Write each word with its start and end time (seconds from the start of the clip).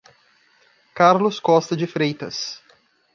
Carlos 0.95 1.39
Costa 1.39 1.75
de 1.77 1.85
Freitas 1.85 2.59